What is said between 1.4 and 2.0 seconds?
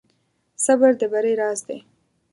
راز دی.